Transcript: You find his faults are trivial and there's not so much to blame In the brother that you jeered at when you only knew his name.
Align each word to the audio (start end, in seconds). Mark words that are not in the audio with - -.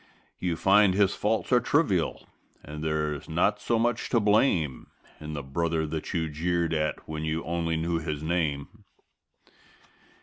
You 0.39 0.55
find 0.55 0.95
his 0.95 1.13
faults 1.13 1.51
are 1.51 1.59
trivial 1.59 2.27
and 2.63 2.83
there's 2.83 3.29
not 3.29 3.61
so 3.61 3.77
much 3.77 4.09
to 4.09 4.19
blame 4.19 4.87
In 5.19 5.33
the 5.33 5.43
brother 5.43 5.85
that 5.85 6.11
you 6.11 6.27
jeered 6.27 6.73
at 6.73 7.07
when 7.07 7.23
you 7.23 7.43
only 7.43 7.77
knew 7.77 7.99
his 7.99 8.23
name. 8.23 8.83